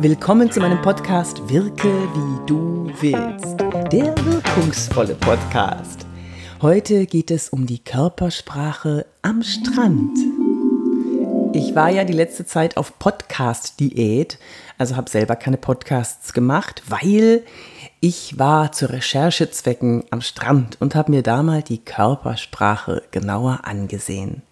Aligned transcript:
Willkommen 0.00 0.52
zu 0.52 0.60
meinem 0.60 0.80
Podcast 0.80 1.48
Wirke 1.48 1.88
wie 1.88 2.46
du 2.46 2.88
willst. 3.00 3.58
Der 3.90 4.14
wirkungsvolle 4.24 5.16
Podcast. 5.16 6.06
Heute 6.62 7.04
geht 7.06 7.32
es 7.32 7.48
um 7.48 7.66
die 7.66 7.80
Körpersprache 7.80 9.06
am 9.22 9.42
Strand. 9.42 10.16
Ich 11.52 11.74
war 11.74 11.90
ja 11.90 12.04
die 12.04 12.12
letzte 12.12 12.46
Zeit 12.46 12.76
auf 12.76 13.00
Podcast-Diät, 13.00 14.38
also 14.78 14.94
habe 14.94 15.10
selber 15.10 15.34
keine 15.34 15.56
Podcasts 15.56 16.32
gemacht, 16.32 16.84
weil 16.86 17.44
ich 17.98 18.38
war 18.38 18.70
zu 18.70 18.88
Recherchezwecken 18.88 20.04
am 20.10 20.20
Strand 20.20 20.80
und 20.80 20.94
habe 20.94 21.10
mir 21.10 21.24
da 21.24 21.42
mal 21.42 21.64
die 21.64 21.84
Körpersprache 21.84 23.02
genauer 23.10 23.62
angesehen. 23.64 24.42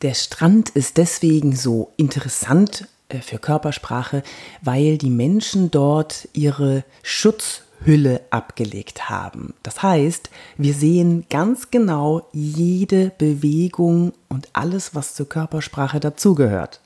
Der 0.00 0.14
Strand 0.14 0.70
ist 0.70 0.96
deswegen 0.96 1.54
so 1.54 1.92
interessant 1.98 2.88
für 3.20 3.38
Körpersprache, 3.38 4.22
weil 4.62 4.98
die 4.98 5.10
Menschen 5.10 5.70
dort 5.70 6.28
ihre 6.32 6.84
Schutzhülle 7.02 8.20
abgelegt 8.30 9.08
haben. 9.08 9.54
Das 9.62 9.82
heißt, 9.82 10.30
wir 10.56 10.74
sehen 10.74 11.24
ganz 11.30 11.70
genau 11.70 12.26
jede 12.32 13.12
Bewegung 13.18 14.12
und 14.28 14.48
alles, 14.52 14.94
was 14.94 15.14
zur 15.14 15.28
Körpersprache 15.28 16.00
dazugehört. 16.00 16.80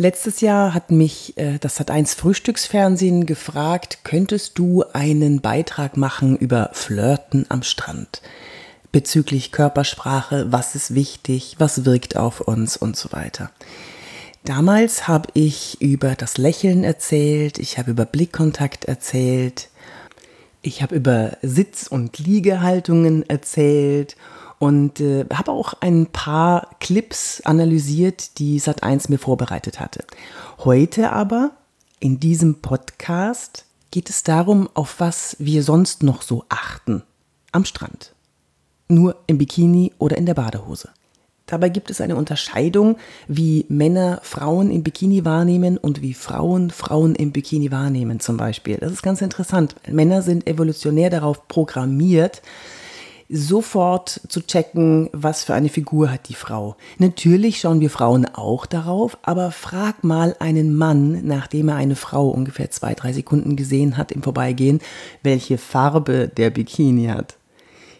Letztes 0.00 0.40
Jahr 0.40 0.74
hat 0.74 0.92
mich 0.92 1.36
äh, 1.38 1.58
das 1.58 1.80
hat 1.80 1.90
eins 1.90 2.14
Frühstücksfernsehen 2.14 3.26
gefragt, 3.26 3.98
könntest 4.04 4.56
du 4.56 4.84
einen 4.92 5.40
Beitrag 5.40 5.96
machen 5.96 6.36
über 6.36 6.70
Flirten 6.72 7.46
am 7.48 7.64
Strand? 7.64 8.22
Bezüglich 8.92 9.50
Körpersprache, 9.50 10.52
was 10.52 10.76
ist 10.76 10.94
wichtig, 10.94 11.56
was 11.58 11.84
wirkt 11.84 12.16
auf 12.16 12.40
uns 12.40 12.76
und 12.76 12.96
so 12.96 13.10
weiter. 13.10 13.50
Damals 14.48 15.06
habe 15.06 15.28
ich 15.34 15.78
über 15.82 16.14
das 16.14 16.38
Lächeln 16.38 16.82
erzählt, 16.82 17.58
ich 17.58 17.76
habe 17.76 17.90
über 17.90 18.06
Blickkontakt 18.06 18.86
erzählt, 18.86 19.68
ich 20.62 20.80
habe 20.80 20.96
über 20.96 21.36
Sitz- 21.42 21.86
und 21.86 22.18
Liegehaltungen 22.18 23.28
erzählt 23.28 24.16
und 24.58 25.00
äh, 25.00 25.26
habe 25.30 25.52
auch 25.52 25.74
ein 25.80 26.06
paar 26.06 26.70
Clips 26.80 27.42
analysiert, 27.42 28.38
die 28.38 28.58
Sat1 28.58 29.10
mir 29.10 29.18
vorbereitet 29.18 29.80
hatte. 29.80 30.02
Heute 30.60 31.12
aber 31.12 31.50
in 32.00 32.18
diesem 32.18 32.62
Podcast 32.62 33.66
geht 33.90 34.08
es 34.08 34.22
darum, 34.22 34.70
auf 34.72 34.98
was 34.98 35.36
wir 35.38 35.62
sonst 35.62 36.02
noch 36.02 36.22
so 36.22 36.46
achten 36.48 37.02
am 37.52 37.66
Strand. 37.66 38.14
Nur 38.88 39.16
im 39.26 39.36
Bikini 39.36 39.92
oder 39.98 40.16
in 40.16 40.24
der 40.24 40.32
Badehose. 40.32 40.88
Dabei 41.48 41.70
gibt 41.70 41.90
es 41.90 42.00
eine 42.00 42.14
Unterscheidung, 42.14 42.98
wie 43.26 43.64
Männer 43.68 44.20
Frauen 44.22 44.70
im 44.70 44.82
Bikini 44.82 45.24
wahrnehmen 45.24 45.78
und 45.78 46.02
wie 46.02 46.14
Frauen 46.14 46.70
Frauen 46.70 47.14
im 47.14 47.32
Bikini 47.32 47.72
wahrnehmen 47.72 48.20
zum 48.20 48.36
Beispiel. 48.36 48.76
Das 48.76 48.92
ist 48.92 49.02
ganz 49.02 49.22
interessant. 49.22 49.74
Männer 49.90 50.20
sind 50.20 50.46
evolutionär 50.46 51.08
darauf 51.08 51.48
programmiert, 51.48 52.42
sofort 53.30 54.20
zu 54.28 54.46
checken, 54.46 55.08
was 55.12 55.44
für 55.44 55.54
eine 55.54 55.70
Figur 55.70 56.12
hat 56.12 56.28
die 56.28 56.34
Frau. 56.34 56.76
Natürlich 56.98 57.60
schauen 57.60 57.80
wir 57.80 57.90
Frauen 57.90 58.26
auch 58.26 58.66
darauf, 58.66 59.16
aber 59.22 59.50
frag 59.50 60.04
mal 60.04 60.36
einen 60.40 60.74
Mann, 60.74 61.26
nachdem 61.26 61.70
er 61.70 61.76
eine 61.76 61.96
Frau 61.96 62.28
ungefähr 62.28 62.70
zwei, 62.70 62.94
drei 62.94 63.14
Sekunden 63.14 63.56
gesehen 63.56 63.96
hat 63.96 64.12
im 64.12 64.22
Vorbeigehen, 64.22 64.80
welche 65.22 65.56
Farbe 65.56 66.28
der 66.28 66.50
Bikini 66.50 67.06
hat. 67.06 67.36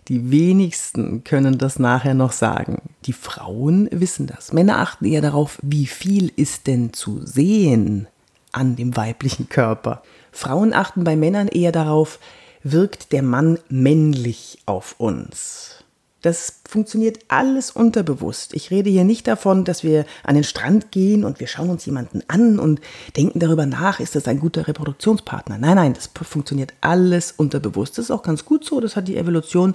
Die 0.08 0.30
wenigsten 0.30 1.24
können 1.24 1.58
das 1.58 1.78
nachher 1.78 2.14
noch 2.14 2.32
sagen. 2.32 2.87
Die 3.04 3.12
Frauen 3.12 3.88
wissen 3.92 4.26
das. 4.26 4.52
Männer 4.52 4.78
achten 4.78 5.04
eher 5.04 5.22
darauf, 5.22 5.58
wie 5.62 5.86
viel 5.86 6.32
ist 6.36 6.66
denn 6.66 6.92
zu 6.92 7.24
sehen 7.24 8.08
an 8.52 8.76
dem 8.76 8.96
weiblichen 8.96 9.48
Körper. 9.48 10.02
Frauen 10.32 10.72
achten 10.72 11.04
bei 11.04 11.16
Männern 11.16 11.48
eher 11.48 11.72
darauf, 11.72 12.18
wirkt 12.62 13.12
der 13.12 13.22
Mann 13.22 13.58
männlich 13.68 14.58
auf 14.66 14.96
uns. 14.98 15.84
Das 16.22 16.62
funktioniert 16.68 17.20
alles 17.28 17.70
unterbewusst. 17.70 18.52
Ich 18.52 18.72
rede 18.72 18.90
hier 18.90 19.04
nicht 19.04 19.28
davon, 19.28 19.64
dass 19.64 19.84
wir 19.84 20.04
an 20.24 20.34
den 20.34 20.42
Strand 20.42 20.90
gehen 20.90 21.24
und 21.24 21.38
wir 21.38 21.46
schauen 21.46 21.70
uns 21.70 21.86
jemanden 21.86 22.22
an 22.26 22.58
und 22.58 22.80
denken 23.16 23.38
darüber 23.38 23.66
nach, 23.66 24.00
ist 24.00 24.16
das 24.16 24.26
ein 24.26 24.40
guter 24.40 24.66
Reproduktionspartner. 24.66 25.58
Nein, 25.58 25.76
nein, 25.76 25.94
das 25.94 26.10
funktioniert 26.26 26.74
alles 26.80 27.30
unterbewusst. 27.30 27.98
Das 27.98 28.06
ist 28.06 28.10
auch 28.10 28.24
ganz 28.24 28.44
gut 28.44 28.64
so. 28.64 28.80
Das 28.80 28.96
hat 28.96 29.06
die 29.06 29.16
Evolution 29.16 29.74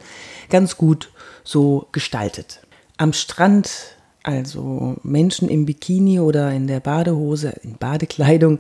ganz 0.50 0.76
gut 0.76 1.12
so 1.46 1.88
gestaltet. 1.94 2.60
Am 2.98 3.14
Strand 3.14 3.94
also 4.24 4.96
Menschen 5.04 5.50
im 5.50 5.66
Bikini 5.66 6.20
oder 6.22 6.52
in 6.52 6.68
der 6.68 6.80
Badehose, 6.80 7.54
in 7.62 7.76
Badekleidung, 7.78 8.60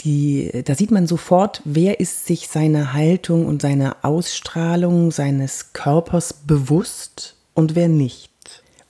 die, 0.00 0.50
da 0.64 0.74
sieht 0.74 0.90
man 0.90 1.06
sofort, 1.06 1.62
wer 1.64 2.00
ist 2.00 2.26
sich 2.26 2.48
seiner 2.48 2.92
Haltung 2.92 3.46
und 3.46 3.62
seiner 3.62 3.96
Ausstrahlung 4.02 5.12
seines 5.12 5.72
Körpers 5.72 6.32
bewusst 6.32 7.36
und 7.54 7.76
wer 7.76 7.88
nicht. 7.88 8.32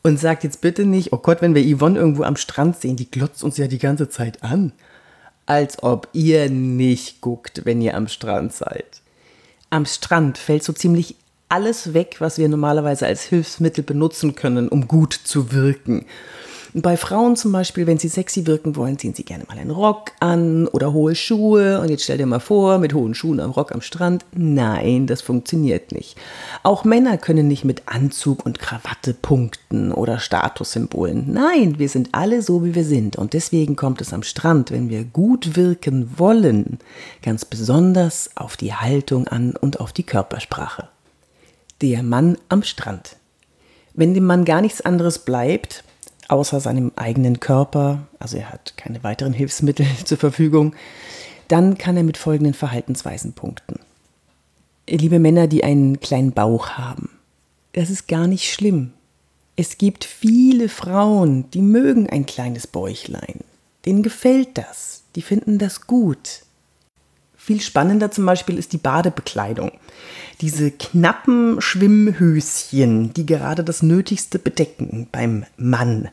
Und 0.03 0.19
sagt 0.19 0.45
jetzt 0.45 0.63
bitte 0.63 0.87
nicht, 0.87 1.13
oh 1.13 1.19
Gott, 1.19 1.43
wenn 1.43 1.55
wir 1.55 1.77
Yvonne 1.77 1.99
irgendwo 1.99 2.23
am 2.23 2.37
Strand 2.37 2.81
sehen, 2.81 2.97
die 2.97 3.11
glotzt 3.11 3.45
uns 3.45 3.59
ja 3.59 3.67
die 3.67 3.79
ganze 3.79 4.09
Zeit 4.09 4.43
an. 4.43 4.73
Als 5.45 5.83
ob 5.83 6.09
ihr 6.13 6.49
nicht 6.49 7.21
guckt, 7.21 7.63
wenn 7.65 7.83
ihr 7.83 7.95
am 7.97 8.09
Strand 8.09 8.53
seid. 8.53 9.03
Am 9.69 9.85
Strand 9.85 10.39
fällt 10.39 10.65
so 10.65 10.73
ziemlich 10.73 11.17
alles 11.49 11.95
weg, 11.95 12.17
was 12.19 12.39
wir 12.39 12.49
normalerweise 12.49 13.07
als 13.07 13.23
Hilfsmittel 13.23 13.85
benutzen 13.85 14.35
können, 14.35 14.69
um 14.69 14.89
gut 14.89 15.13
zu 15.13 15.53
wirken. 15.53 16.07
Bei 16.79 16.99
Frauen 16.99 17.37
zum 17.37 17.53
Beispiel, 17.53 17.87
wenn 17.87 17.97
sie 17.97 18.09
sexy 18.09 18.47
wirken 18.47 18.77
wollen, 18.77 18.99
ziehen 18.99 19.15
sie 19.15 19.25
gerne 19.25 19.45
mal 19.49 19.57
einen 19.57 19.71
Rock 19.71 20.13
an 20.21 20.69
oder 20.69 20.93
hohe 20.93 21.15
Schuhe. 21.15 21.81
Und 21.81 21.89
jetzt 21.89 22.05
stell 22.05 22.19
dir 22.19 22.27
mal 22.27 22.39
vor, 22.39 22.77
mit 22.77 22.93
hohen 22.93 23.15
Schuhen 23.15 23.41
am 23.41 23.53
Rock 23.53 23.73
am 23.73 23.81
Strand. 23.81 24.27
Nein, 24.35 25.07
das 25.07 25.23
funktioniert 25.23 25.93
nicht. 25.93 26.19
Auch 26.65 26.85
Männer 26.85 27.17
können 27.17 27.49
nicht 27.49 27.65
mit 27.65 27.85
Anzug 27.87 28.45
und 28.45 28.59
Krawatte 28.59 29.15
punkten 29.15 29.91
oder 29.91 30.19
Statussymbolen. 30.19 31.33
Nein, 31.33 31.79
wir 31.79 31.89
sind 31.89 32.11
alle 32.13 32.43
so, 32.43 32.63
wie 32.63 32.75
wir 32.75 32.85
sind. 32.85 33.17
Und 33.17 33.33
deswegen 33.33 33.75
kommt 33.75 34.03
es 34.03 34.13
am 34.13 34.23
Strand, 34.23 34.71
wenn 34.71 34.91
wir 34.91 35.05
gut 35.05 35.57
wirken 35.57 36.11
wollen, 36.19 36.79
ganz 37.23 37.47
besonders 37.47 38.33
auf 38.35 38.59
die 38.59 38.75
Haltung 38.75 39.29
an 39.29 39.57
und 39.57 39.81
auf 39.81 39.95
die 39.95 40.05
Körpersprache. 40.05 40.91
Der 41.83 42.03
Mann 42.03 42.39
am 42.49 42.63
Strand. 42.63 43.17
Wenn 43.95 44.15
dem 44.15 44.25
Mann 44.25 44.45
gar 44.45 44.61
nichts 44.61 44.81
anderes 44.81 45.19
bleibt, 45.19 45.85
außer 46.29 46.61
seinem 46.61 46.93
eigenen 46.97 47.41
Körper, 47.41 48.07
also 48.19 48.37
er 48.37 48.51
hat 48.51 48.77
keine 48.77 49.03
weiteren 49.05 49.33
Hilfsmittel 49.33 49.87
zur 50.05 50.19
Verfügung, 50.19 50.75
dann 51.49 51.79
kann 51.79 51.97
er 51.97 52.03
mit 52.03 52.17
folgenden 52.17 52.55
Verhaltensweisen 52.55 53.33
punkten. 53.33 53.79
Liebe 54.89 55.19
Männer, 55.19 55.47
die 55.47 55.65
einen 55.65 56.01
kleinen 56.01 56.33
Bauch 56.33 56.71
haben, 56.71 57.11
das 57.73 57.91
ist 57.91 58.09
gar 58.09 58.27
nicht 58.27 58.53
schlimm. 58.53 58.93
Es 59.57 59.79
gibt 59.79 60.05
viele 60.05 60.69
Frauen, 60.69 61.51
die 61.51 61.63
mögen 61.63 62.09
ein 62.09 62.27
kleines 62.27 62.67
Bäuchlein. 62.67 63.41
Denen 63.85 64.03
gefällt 64.03 64.59
das. 64.59 65.05
Die 65.15 65.23
finden 65.23 65.59
das 65.59 65.87
gut. 65.87 66.43
Viel 67.47 67.61
spannender 67.61 68.11
zum 68.11 68.27
Beispiel 68.27 68.59
ist 68.59 68.73
die 68.73 68.77
Badebekleidung. 68.77 69.71
Diese 70.41 70.73
knappen 70.73 71.61
Schwimmhöschen, 71.61 73.15
die 73.15 73.25
gerade 73.25 73.63
das 73.63 73.85
Nötigste 73.85 74.41
bedecken 74.41 75.07
beim 75.13 75.47
Mann, 75.57 76.09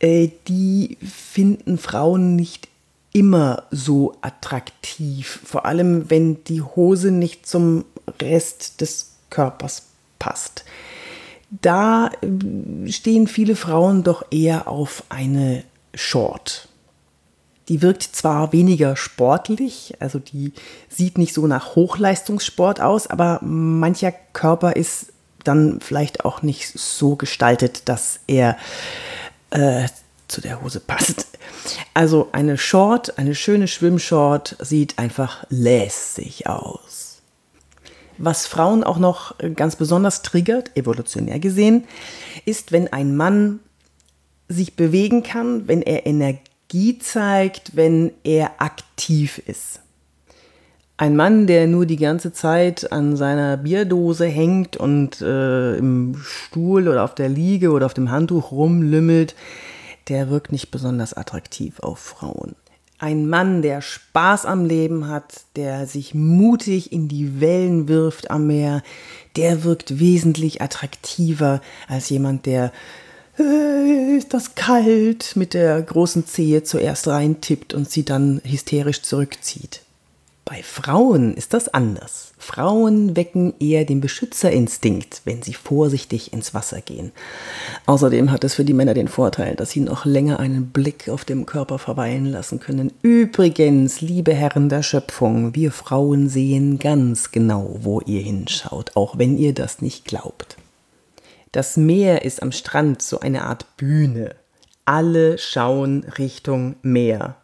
äh, 0.00 0.28
die 0.48 0.98
finden 1.00 1.78
Frauen 1.78 2.36
nicht 2.36 2.68
immer 3.14 3.62
so 3.70 4.18
attraktiv. 4.20 5.40
Vor 5.44 5.64
allem, 5.64 6.10
wenn 6.10 6.44
die 6.44 6.60
Hose 6.60 7.10
nicht 7.10 7.46
zum 7.46 7.86
Rest 8.20 8.82
des 8.82 9.12
Körpers 9.30 9.86
passt. 10.18 10.66
Da 11.62 12.10
äh, 12.20 12.92
stehen 12.92 13.28
viele 13.28 13.56
Frauen 13.56 14.02
doch 14.02 14.26
eher 14.30 14.68
auf 14.68 15.04
eine 15.08 15.64
Short. 15.94 16.68
Die 17.70 17.82
wirkt 17.82 18.02
zwar 18.02 18.52
weniger 18.52 18.96
sportlich, 18.96 19.94
also 20.00 20.18
die 20.18 20.52
sieht 20.88 21.18
nicht 21.18 21.32
so 21.32 21.46
nach 21.46 21.76
Hochleistungssport 21.76 22.80
aus, 22.80 23.06
aber 23.06 23.38
mancher 23.42 24.10
Körper 24.32 24.74
ist 24.74 25.12
dann 25.44 25.78
vielleicht 25.80 26.24
auch 26.24 26.42
nicht 26.42 26.68
so 26.76 27.14
gestaltet, 27.14 27.88
dass 27.88 28.18
er 28.26 28.56
äh, 29.50 29.86
zu 30.26 30.40
der 30.40 30.62
Hose 30.62 30.80
passt. 30.80 31.28
Also 31.94 32.28
eine 32.32 32.58
Short, 32.58 33.18
eine 33.18 33.36
schöne 33.36 33.68
Schwimmshort 33.68 34.56
sieht 34.58 34.98
einfach 34.98 35.46
lässig 35.48 36.48
aus. 36.48 37.22
Was 38.18 38.48
Frauen 38.48 38.82
auch 38.82 38.98
noch 38.98 39.36
ganz 39.54 39.76
besonders 39.76 40.22
triggert, 40.22 40.76
evolutionär 40.76 41.38
gesehen, 41.38 41.84
ist, 42.44 42.72
wenn 42.72 42.92
ein 42.92 43.16
Mann 43.16 43.60
sich 44.48 44.74
bewegen 44.74 45.22
kann, 45.22 45.68
wenn 45.68 45.82
er 45.82 46.04
Energie 46.06 46.49
Energie 46.70 46.98
zeigt, 46.98 47.74
wenn 47.74 48.12
er 48.22 48.52
aktiv 48.58 49.42
ist. 49.46 49.80
Ein 50.96 51.16
Mann, 51.16 51.46
der 51.46 51.66
nur 51.66 51.84
die 51.84 51.96
ganze 51.96 52.32
Zeit 52.32 52.92
an 52.92 53.16
seiner 53.16 53.56
Bierdose 53.56 54.26
hängt 54.26 54.76
und 54.76 55.20
äh, 55.20 55.76
im 55.76 56.14
Stuhl 56.22 56.86
oder 56.88 57.02
auf 57.02 57.14
der 57.14 57.28
Liege 57.28 57.72
oder 57.72 57.86
auf 57.86 57.94
dem 57.94 58.10
Handtuch 58.10 58.52
rumlümmelt, 58.52 59.34
der 60.08 60.30
wirkt 60.30 60.52
nicht 60.52 60.70
besonders 60.70 61.14
attraktiv 61.14 61.80
auf 61.80 61.98
Frauen. 61.98 62.54
Ein 62.98 63.28
Mann, 63.28 63.62
der 63.62 63.80
Spaß 63.80 64.44
am 64.44 64.66
Leben 64.66 65.08
hat, 65.08 65.40
der 65.56 65.86
sich 65.86 66.14
mutig 66.14 66.92
in 66.92 67.08
die 67.08 67.40
Wellen 67.40 67.88
wirft 67.88 68.30
am 68.30 68.46
Meer, 68.46 68.82
der 69.36 69.64
wirkt 69.64 69.98
wesentlich 69.98 70.60
attraktiver 70.60 71.62
als 71.88 72.10
jemand, 72.10 72.44
der 72.46 72.72
ist 73.38 74.34
das 74.34 74.54
kalt 74.54 75.36
mit 75.36 75.54
der 75.54 75.80
großen 75.80 76.26
Zehe 76.26 76.62
zuerst 76.62 77.08
reintippt 77.08 77.74
und 77.74 77.90
sie 77.90 78.04
dann 78.04 78.40
hysterisch 78.44 79.02
zurückzieht. 79.02 79.82
Bei 80.50 80.64
Frauen 80.64 81.34
ist 81.34 81.54
das 81.54 81.68
anders. 81.68 82.32
Frauen 82.36 83.14
wecken 83.14 83.54
eher 83.60 83.84
den 83.84 84.00
Beschützerinstinkt, 84.00 85.20
wenn 85.24 85.42
sie 85.42 85.54
vorsichtig 85.54 86.32
ins 86.32 86.54
Wasser 86.54 86.80
gehen. 86.80 87.12
Außerdem 87.86 88.32
hat 88.32 88.42
es 88.42 88.54
für 88.54 88.64
die 88.64 88.72
Männer 88.72 88.94
den 88.94 89.06
Vorteil, 89.06 89.54
dass 89.54 89.70
sie 89.70 89.78
noch 89.78 90.06
länger 90.06 90.40
einen 90.40 90.70
Blick 90.70 91.08
auf 91.08 91.24
dem 91.24 91.46
Körper 91.46 91.78
verweilen 91.78 92.26
lassen 92.26 92.58
können. 92.58 92.92
Übrigens, 93.02 94.00
liebe 94.00 94.34
Herren 94.34 94.68
der 94.68 94.82
Schöpfung, 94.82 95.54
wir 95.54 95.70
Frauen 95.70 96.28
sehen 96.28 96.80
ganz 96.80 97.30
genau, 97.30 97.76
wo 97.82 98.00
ihr 98.00 98.22
hinschaut, 98.22 98.96
auch 98.96 99.18
wenn 99.18 99.38
ihr 99.38 99.54
das 99.54 99.80
nicht 99.80 100.04
glaubt. 100.04 100.56
Das 101.52 101.76
Meer 101.76 102.24
ist 102.24 102.42
am 102.42 102.52
Strand 102.52 103.02
so 103.02 103.20
eine 103.20 103.42
Art 103.42 103.76
Bühne. 103.76 104.36
Alle 104.84 105.36
schauen 105.38 106.04
Richtung 106.18 106.76
Meer. 106.82 107.36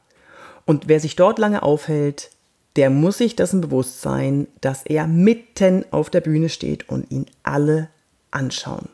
Und 0.64 0.88
wer 0.88 1.00
sich 1.00 1.16
dort 1.16 1.38
lange 1.38 1.62
aufhält, 1.62 2.30
der 2.76 2.90
muss 2.90 3.18
sich 3.18 3.36
dessen 3.36 3.60
bewusst 3.60 4.02
sein, 4.02 4.46
dass 4.60 4.84
er 4.84 5.06
mitten 5.06 5.84
auf 5.90 6.10
der 6.10 6.20
Bühne 6.20 6.48
steht 6.48 6.88
und 6.88 7.10
ihn 7.10 7.26
alle 7.42 7.88
anschauen. 8.30 8.88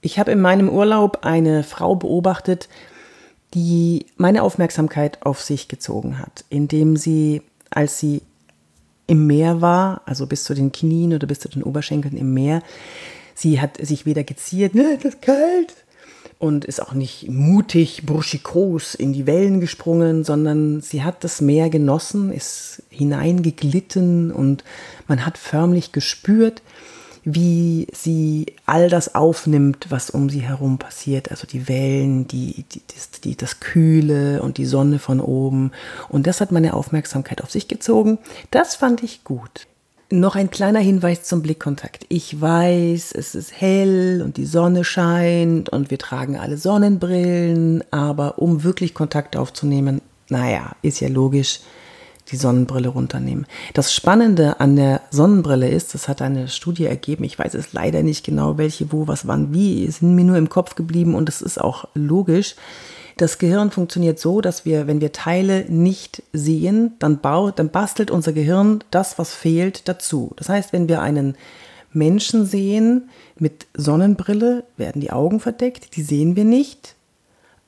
Ich 0.00 0.18
habe 0.18 0.32
in 0.32 0.40
meinem 0.40 0.68
Urlaub 0.68 1.20
eine 1.22 1.62
Frau 1.62 1.94
beobachtet, 1.94 2.68
die 3.54 4.06
meine 4.16 4.42
Aufmerksamkeit 4.42 5.24
auf 5.24 5.40
sich 5.40 5.68
gezogen 5.68 6.18
hat, 6.18 6.44
indem 6.48 6.96
sie, 6.96 7.42
als 7.70 7.98
sie 7.98 8.22
im 9.06 9.26
Meer 9.26 9.60
war, 9.60 10.02
also 10.06 10.26
bis 10.26 10.44
zu 10.44 10.54
den 10.54 10.72
Knien 10.72 11.12
oder 11.14 11.26
bis 11.26 11.40
zu 11.40 11.48
den 11.48 11.62
Oberschenkeln 11.62 12.16
im 12.16 12.34
Meer, 12.34 12.62
sie 13.34 13.60
hat 13.60 13.78
sich 13.84 14.06
weder 14.06 14.24
geziert, 14.24 14.74
ne, 14.74 14.98
das 15.02 15.14
ist 15.14 15.22
kalt, 15.22 15.74
und 16.42 16.64
ist 16.64 16.82
auch 16.82 16.92
nicht 16.92 17.30
mutig, 17.30 18.04
burschikos 18.04 18.96
in 18.96 19.12
die 19.12 19.28
Wellen 19.28 19.60
gesprungen, 19.60 20.24
sondern 20.24 20.80
sie 20.80 21.04
hat 21.04 21.22
das 21.22 21.40
Meer 21.40 21.70
genossen, 21.70 22.32
ist 22.32 22.82
hineingeglitten 22.90 24.32
und 24.32 24.64
man 25.06 25.24
hat 25.24 25.38
förmlich 25.38 25.92
gespürt, 25.92 26.60
wie 27.22 27.86
sie 27.92 28.46
all 28.66 28.88
das 28.88 29.14
aufnimmt, 29.14 29.86
was 29.90 30.10
um 30.10 30.28
sie 30.28 30.42
herum 30.42 30.78
passiert. 30.78 31.30
Also 31.30 31.46
die 31.46 31.68
Wellen, 31.68 32.26
die, 32.26 32.64
die, 32.72 32.82
das, 32.92 33.12
die, 33.20 33.36
das 33.36 33.60
Kühle 33.60 34.42
und 34.42 34.58
die 34.58 34.66
Sonne 34.66 34.98
von 34.98 35.20
oben. 35.20 35.70
Und 36.08 36.26
das 36.26 36.40
hat 36.40 36.50
meine 36.50 36.74
Aufmerksamkeit 36.74 37.40
auf 37.40 37.52
sich 37.52 37.68
gezogen. 37.68 38.18
Das 38.50 38.74
fand 38.74 39.04
ich 39.04 39.22
gut. 39.22 39.68
Noch 40.12 40.36
ein 40.36 40.50
kleiner 40.50 40.80
Hinweis 40.80 41.22
zum 41.22 41.40
Blickkontakt. 41.40 42.04
Ich 42.10 42.38
weiß, 42.38 43.12
es 43.12 43.34
ist 43.34 43.58
hell 43.58 44.20
und 44.22 44.36
die 44.36 44.44
Sonne 44.44 44.84
scheint 44.84 45.70
und 45.70 45.90
wir 45.90 45.96
tragen 45.96 46.36
alle 46.36 46.58
Sonnenbrillen, 46.58 47.82
aber 47.90 48.38
um 48.38 48.62
wirklich 48.62 48.92
Kontakt 48.92 49.38
aufzunehmen, 49.38 50.02
naja, 50.28 50.72
ist 50.82 51.00
ja 51.00 51.08
logisch, 51.08 51.60
die 52.28 52.36
Sonnenbrille 52.36 52.88
runternehmen. 52.88 53.46
Das 53.72 53.94
Spannende 53.94 54.60
an 54.60 54.76
der 54.76 55.00
Sonnenbrille 55.10 55.70
ist, 55.70 55.94
das 55.94 56.08
hat 56.08 56.20
eine 56.20 56.48
Studie 56.48 56.84
ergeben, 56.84 57.24
ich 57.24 57.38
weiß 57.38 57.54
es 57.54 57.72
leider 57.72 58.02
nicht 58.02 58.22
genau, 58.22 58.58
welche, 58.58 58.92
wo, 58.92 59.08
was, 59.08 59.26
wann, 59.26 59.54
wie, 59.54 59.90
sind 59.90 60.14
mir 60.14 60.24
nur 60.24 60.36
im 60.36 60.50
Kopf 60.50 60.74
geblieben 60.74 61.14
und 61.14 61.26
das 61.26 61.40
ist 61.40 61.58
auch 61.58 61.86
logisch. 61.94 62.54
Das 63.16 63.38
Gehirn 63.38 63.70
funktioniert 63.70 64.18
so, 64.18 64.40
dass 64.40 64.64
wir, 64.64 64.86
wenn 64.86 65.00
wir 65.00 65.12
Teile 65.12 65.64
nicht 65.68 66.22
sehen, 66.32 66.94
dann, 66.98 67.20
baut, 67.20 67.58
dann 67.58 67.70
bastelt 67.70 68.10
unser 68.10 68.32
Gehirn 68.32 68.82
das, 68.90 69.18
was 69.18 69.34
fehlt, 69.34 69.88
dazu. 69.88 70.32
Das 70.36 70.48
heißt, 70.48 70.72
wenn 70.72 70.88
wir 70.88 71.02
einen 71.02 71.36
Menschen 71.92 72.46
sehen 72.46 73.10
mit 73.38 73.66
Sonnenbrille, 73.74 74.64
werden 74.76 75.00
die 75.00 75.12
Augen 75.12 75.40
verdeckt, 75.40 75.96
die 75.96 76.02
sehen 76.02 76.36
wir 76.36 76.44
nicht. 76.44 76.94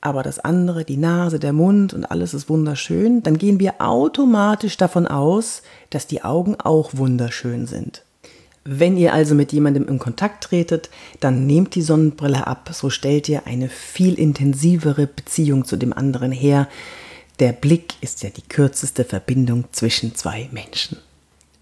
Aber 0.01 0.21
das 0.21 0.39
andere, 0.39 0.85
die 0.85 0.97
Nase, 0.97 1.39
der 1.39 1.53
Mund 1.53 1.93
und 1.93 2.05
alles 2.05 2.33
ist 2.33 2.49
wunderschön, 2.49 3.23
dann 3.23 3.37
gehen 3.37 3.59
wir 3.59 3.75
automatisch 3.79 4.77
davon 4.77 5.07
aus, 5.07 5.63
dass 5.89 6.05
die 6.05 6.23
Augen 6.23 6.55
auch 6.59 6.91
wunderschön 6.93 7.65
sind. 7.65 8.03
Wenn 8.67 8.97
ihr 8.97 9.13
also 9.13 9.35
mit 9.35 9.53
jemandem 9.53 9.87
in 9.87 9.99
Kontakt 9.99 10.45
tretet, 10.45 10.89
dann 11.19 11.45
nehmt 11.45 11.75
die 11.75 11.83
Sonnenbrille 11.83 12.47
ab, 12.47 12.67
so 12.73 12.89
stellt 12.89 13.29
ihr 13.29 13.45
eine 13.45 13.69
viel 13.69 14.15
intensivere 14.15 15.05
Beziehung 15.05 15.65
zu 15.65 15.77
dem 15.77 15.93
anderen 15.93 16.31
her. 16.31 16.67
Der 17.39 17.51
Blick 17.51 17.93
ist 18.01 18.23
ja 18.23 18.31
die 18.31 18.41
kürzeste 18.41 19.03
Verbindung 19.03 19.65
zwischen 19.71 20.15
zwei 20.15 20.49
Menschen. 20.51 20.97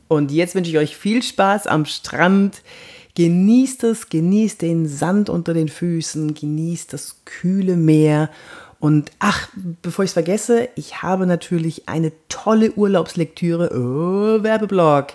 Und 0.07 0.31
jetzt 0.31 0.55
wünsche 0.55 0.71
ich 0.71 0.77
euch 0.77 0.95
viel 0.95 1.23
Spaß 1.23 1.67
am 1.67 1.85
Strand. 1.85 2.61
Genießt 3.15 3.83
es, 3.83 4.07
genießt 4.07 4.61
den 4.61 4.88
Sand 4.88 5.29
unter 5.29 5.53
den 5.53 5.67
Füßen, 5.67 6.33
genießt 6.33 6.94
das 6.94 7.17
kühle 7.25 7.75
Meer. 7.75 8.29
Und 8.79 9.11
ach, 9.19 9.50
bevor 9.81 10.05
ich 10.05 10.09
es 10.09 10.13
vergesse, 10.13 10.69
ich 10.75 11.01
habe 11.01 11.25
natürlich 11.25 11.89
eine 11.89 12.13
tolle 12.29 12.71
Urlaubslektüre. 12.71 13.71
Oh, 13.73 14.41
Werbeblock. 14.44 15.07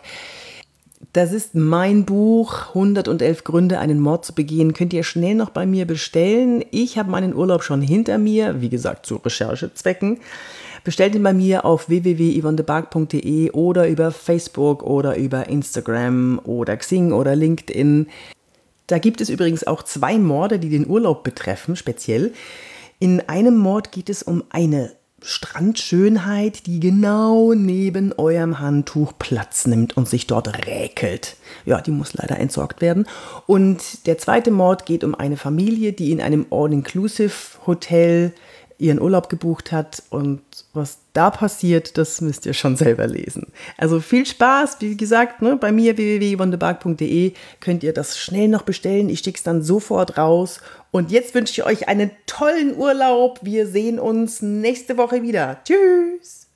Das 1.12 1.33
ist 1.33 1.55
mein 1.55 2.05
Buch 2.05 2.69
111 2.69 3.45
Gründe, 3.45 3.79
einen 3.79 4.00
Mord 4.00 4.25
zu 4.25 4.35
begehen. 4.35 4.75
Könnt 4.75 4.93
ihr 4.93 5.05
schnell 5.05 5.37
noch 5.37 5.50
bei 5.50 5.65
mir 5.65 5.87
bestellen. 5.87 6.65
Ich 6.71 6.99
habe 6.99 7.11
meinen 7.11 7.35
Urlaub 7.35 7.62
schon 7.62 7.81
hinter 7.81 8.19
mir, 8.19 8.61
wie 8.61 8.69
gesagt, 8.69 9.06
zu 9.06 9.17
Recherchezwecken. 9.17 10.19
Bestellt 10.83 11.15
ihn 11.15 11.23
bei 11.23 11.33
mir 11.33 11.65
auf 11.65 11.89
www.yvonnebark.de 11.89 13.53
oder 13.53 13.89
über 13.89 14.11
Facebook 14.11 14.83
oder 14.83 15.17
über 15.17 15.49
Instagram 15.49 16.41
oder 16.45 16.77
Xing 16.77 17.12
oder 17.12 17.37
LinkedIn. 17.37 18.09
Da 18.89 18.99
gibt 18.99 19.21
es 19.21 19.29
übrigens 19.29 19.67
auch 19.67 19.83
zwei 19.83 20.19
Morde, 20.19 20.59
die 20.59 20.71
den 20.71 20.89
Urlaub 20.89 21.23
betreffen, 21.23 21.77
speziell. 21.77 22.33
In 22.99 23.21
einem 23.29 23.56
Mord 23.56 23.93
geht 23.93 24.09
es 24.09 24.23
um 24.23 24.43
eine 24.50 24.93
Strandschönheit, 25.23 26.67
die 26.67 26.81
genau 26.81 27.53
neben 27.55 28.12
eurem 28.12 28.61
Handtuch 28.61 29.12
Platz 29.19 29.67
nimmt 29.67 29.97
und 29.97 30.09
sich 30.09 30.26
dort 30.26 30.67
räkelt. 30.67 31.37
Ja, 31.65 31.81
die 31.81 31.91
muss 31.91 32.15
leider 32.15 32.38
entsorgt 32.38 32.81
werden. 32.81 33.06
Und 33.47 34.06
der 34.06 34.19
zweite 34.19 34.50
Mord 34.50 34.87
geht 34.87 35.03
um 35.03 35.15
eine 35.15 35.37
Familie, 35.37 35.93
die 35.93 36.12
in 36.12 36.20
einem 36.20 36.47
All-Inclusive-Hotel 36.50 38.32
ihren 38.79 39.00
Urlaub 39.00 39.29
gebucht 39.29 39.73
hat 39.73 40.05
und 40.09 40.41
was 40.73 40.99
da 41.12 41.31
passiert, 41.31 41.99
das 41.99 42.21
müsst 42.21 42.47
ihr 42.47 42.55
schon 42.55 42.76
selber 42.76 43.09
lesen. 43.09 43.49
Also 43.76 43.99
viel 43.99 44.25
Spaß, 44.25 44.76
wie 44.81 44.97
gesagt, 44.97 45.43
ne, 45.43 45.57
bei 45.57 45.73
mir 45.73 45.97
www.wondebark.de 45.97 47.33
könnt 47.59 47.83
ihr 47.83 47.93
das 47.93 48.19
schnell 48.19 48.47
noch 48.47 48.62
bestellen. 48.62 49.09
Ich 49.09 49.21
schicke 49.21 49.38
es 49.38 49.43
dann 49.43 49.62
sofort 49.62 50.16
raus. 50.16 50.61
Und 50.90 51.11
jetzt 51.11 51.35
wünsche 51.35 51.52
ich 51.52 51.66
euch 51.66 51.88
einen 51.88 52.11
tollen 52.26 52.76
Urlaub. 52.76 53.40
Wir 53.42 53.66
sehen 53.66 53.99
uns 53.99 54.42
nächste 54.42 54.97
Woche 54.97 55.23
wieder. 55.23 55.61
Tschüss! 55.64 56.48